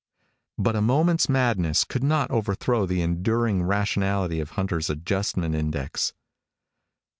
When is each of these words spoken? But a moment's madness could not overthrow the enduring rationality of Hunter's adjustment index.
But 0.57 0.75
a 0.75 0.81
moment's 0.81 1.29
madness 1.29 1.83
could 1.83 2.03
not 2.03 2.31
overthrow 2.31 2.87
the 2.87 3.03
enduring 3.03 3.61
rationality 3.61 4.39
of 4.39 4.49
Hunter's 4.57 4.89
adjustment 4.89 5.53
index. 5.53 6.11